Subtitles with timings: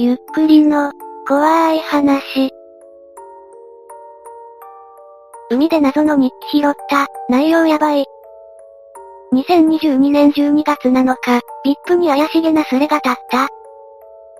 [0.00, 0.92] ゆっくりの、
[1.26, 2.52] 怖い話。
[5.50, 8.04] 海で謎の日記拾った、内容やばい。
[9.34, 11.40] 2022年12月7日、
[11.90, 13.48] VIP に怪しげなスレが立った。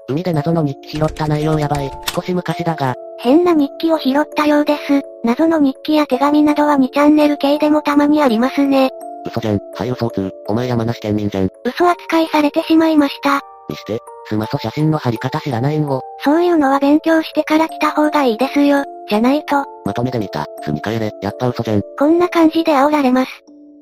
[0.09, 2.95] 海で謎の日記拾った内容やばい、少し昔だが。
[3.19, 5.03] 変な日記を拾ったようです。
[5.25, 8.91] 謎の日記や手紙などは2チャンネル系でもたまにありますね。
[9.27, 11.49] 嘘じゃん、はい嘘をつお前山梨県民じゃん。
[11.65, 13.41] 嘘扱いされてしまいました。
[13.69, 13.99] にして、
[14.29, 16.03] スマホ写真の貼り方知らないんを。
[16.23, 18.85] そういうのは勉強してから来た方がいいですよ。
[19.09, 19.65] じゃないと。
[19.85, 20.47] まとめてみた。
[20.63, 21.13] すみ帰れ。
[21.23, 21.83] やっぱ嘘じゃん。
[21.99, 23.31] こんな感じで煽られます。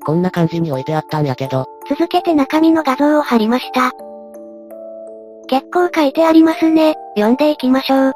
[0.04, 1.64] こんな感じに置いてあったんやけど。
[1.88, 3.90] 続けて中身の画像を貼りました。
[5.48, 6.94] 結構書いてありますね。
[7.16, 8.12] 読んでいきましょう。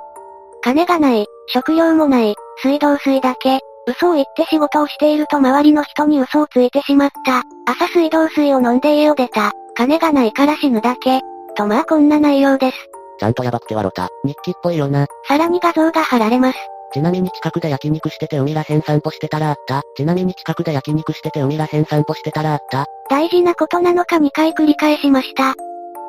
[0.62, 3.60] 金がない、食料もない、水道水だけ。
[3.88, 7.42] 嘘を言って仕事をしていると周りの人に嘘をついてしまった。
[7.66, 9.52] 朝水道水を飲んで家を出た。
[9.74, 11.20] 金がないから死ぬだけ。
[11.54, 12.76] とまあこんな内容です。
[13.18, 14.08] ちゃんとやばくて笑った。
[14.24, 15.06] 日記っぽいよな。
[15.28, 16.58] さらに画像が貼られます。
[16.92, 19.82] ちなみに近くで焼肉してて海らへん散歩してたらあった。
[19.96, 22.86] ちなみに近くで焼肉してて海らへん散歩してたらあった。
[23.08, 25.54] 大事なことなのか2回繰り返しました。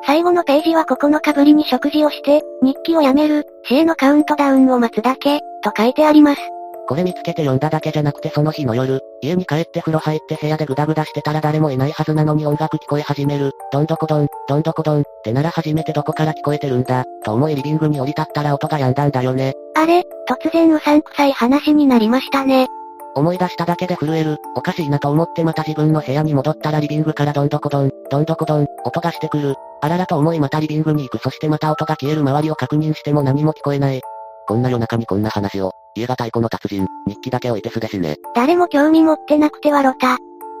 [0.04, 6.40] 最後のページは9日ぶりに食事をして、日記をやめる、死へのカウントダウンを待つだけ、と書いてあります。
[6.88, 13.52] これ見つけて読んだだけじゃなくてその日の夜、家に帰って風呂入って部屋でグダグダしてたら誰もいないはずなのに音楽聞こえ始める。
[13.72, 19.54] どんどこどん、どんどこどん、ってなら初めてどこから聞こえてるんだ、と思いリビングに降り立ったら音が止んだんだよね。
[19.74, 22.68] あれ、突然うさんくさい話になりましたね。
[23.14, 24.38] 思い出しただけで震える。
[24.56, 29.54] おかしいなと思ってまた自分の部屋に戻ったらリビングからどんどこどん、どんどこどん、音がしてくる。
[29.82, 34.00] あららと思いまたリビングに行くそしてまた音が消える周りを確認しても何も聞こえない。
[34.46, 38.16] こんな夜中にこんな話を、家が太鼓の達人、日記だけ置いてすでしね。
[38.34, 40.18] 誰も興味持ってなくてはろた。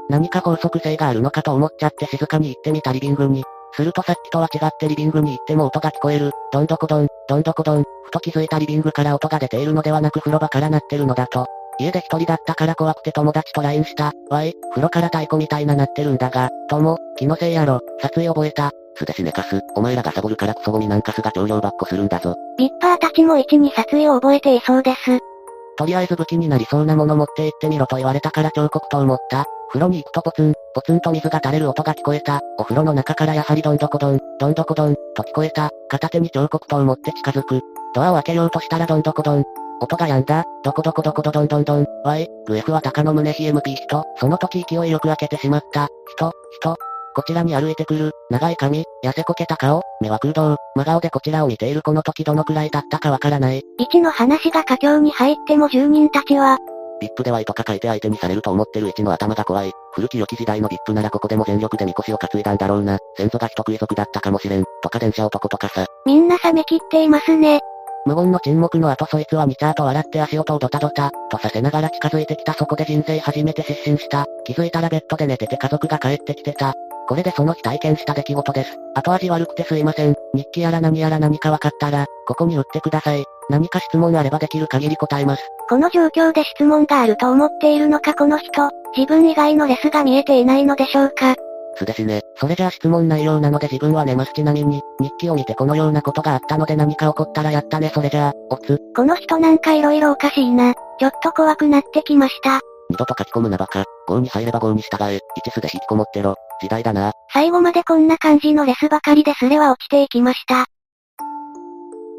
[0.08, 3.44] 何か法則性があるのかと思っちゃって静かに行ってみたリビングに。
[3.74, 6.30] するとさっきとは違ってリビングに行っても音が聞こえる。
[6.52, 7.84] どんどこどん、どんどこどん。
[8.04, 11.46] ふと気づいたリビングから音が出ているのではなく風呂場から鳴ってるのだと。
[11.78, 14.12] 家で一人だったから怖くて友達と LINE した。
[14.28, 18.72] わい、風呂から太鼓みたいななってるんだが、とも、気のせいやろ、撮影覚えた。
[19.02, 19.60] すでし寝かす。
[19.74, 22.36] お前らがサボるからクソゴミなんかすが調量ばっこするんだぞ。
[22.56, 25.18] ビッパーたちも一に撮影を覚えていそうです。
[25.76, 29.46] とりあえず武器になりそうなもの持って行ってみろと言われたから彫刻刀持った。
[29.70, 32.40] 風呂に行くとポツン、ポツンと水が垂れる音が聞こえた。
[32.58, 35.70] お風呂の中からやはりどんどこどん、どんどこどん、と聞こえた。
[35.88, 37.60] 片手に彫刻刀持って近づく。
[37.94, 39.44] ドアを開けようとしたらどんどこどん。
[39.80, 40.44] 音が止んだ。
[40.62, 41.86] どこどこどこどどんどんどん。
[42.04, 44.04] わい、グエフは鷹の胸 CMP 人。
[44.16, 45.88] その時勢いよく開けてしまった。
[46.14, 46.76] 人、人、
[47.14, 53.62] こちらに歩いてくる、長い髪、痩せこけた顔、目は空洞、真顔でこちらを見ているこの時どのくらい経ったかわからない。
[53.78, 56.58] 一の話が佳境に入っても住人たちは、
[57.02, 59.72] ビップでワイとか書いて相手にされると思ってる一の頭が怖い。
[59.92, 62.98] 古き良き時代のビップならここでも全力でみこしを担いだんだろうな。
[63.16, 64.64] 先祖が人食い族だったかもしれん。
[64.82, 65.84] とか電車男とかさ。
[66.06, 67.60] みんな冷め切っていますね。
[68.04, 74.26] 無言の沈黙の後そいつはミチャーと笑って足音をドタドタ、とさせながら近づいてきたそこで人生初めて失神した。
[74.44, 76.74] 気づいたらベッドで寝てて家族が帰ってきてた。
[77.12, 78.78] これでその日体験した出来事です。
[78.94, 80.14] 後味悪くてすいません。
[80.34, 83.22] 日記やら何やら何か分かったら、ここに打ってください。
[83.50, 85.42] 何か質問あればできる限り答えます。
[85.68, 91.34] この状況で質問があると思っているのかこの人、自分以外のレスが見えていないのでしょうか
[91.76, 92.22] すですね。
[92.36, 94.32] それじゃあ質問内容なので自分は寝ます。
[94.32, 97.90] ちなみに、日記を見てこのようなことがあったので何か起こったらやったね。
[97.92, 98.80] それじゃあ、おつ。
[98.96, 100.72] この人なんか色々おかしいな。
[100.98, 102.60] ちょっと怖くなってきました。
[102.88, 103.84] 二度と書き込むなバカ。
[104.08, 105.20] 5に入れば5に従え。
[105.36, 106.36] 一スで引きこもってろ。
[106.62, 107.12] 時代だな。
[107.32, 110.66] 最後までこんな感じのレスばかりでスレは落ちていきました。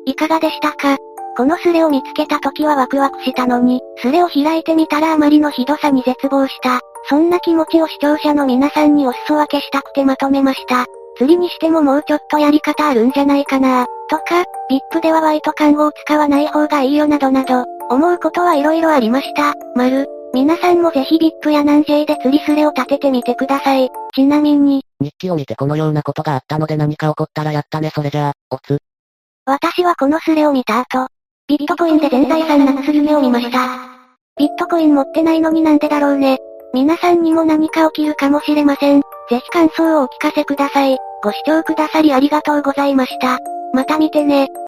[0.05, 0.97] いかがでしたか？
[1.37, 6.81] このスレを見つけた時はワクワクしたのに、スレを開いてみたらあまりのひどさに絶望した。
[7.09, 10.85] そんな気持ちを視聴者の皆さんにお裾分けしたくてまとめました。
[11.17, 19.53] 釣りにしてももうちょっとやり方あるんじゃないかなとか、VIP では Y と看護を使わない方がいいよなどなど、思うことは色々ありました。
[19.75, 20.07] 丸。
[20.33, 23.89] 皆さんもぜひ VIP や南 J で釣りスレを立ててみてください。
[24.13, 28.79] ちなみに、日記を見てこのようなことがあったので何か起こったらやったねそれじゃあ、おつ。
[29.45, 31.07] 私はこのスレを見た後、
[31.47, 33.67] ビットコインで全財産なくす夢を見ました。
[34.37, 36.37] ビットコイン持ってないのになんでだろうね。
[36.73, 39.01] 皆さんにも何か起きるかもしれません。
[39.29, 40.97] ぜひ感想をお聞かせください。
[41.23, 43.39] ご視聴くださりありがとうございました。
[43.73, 44.47] また見てね。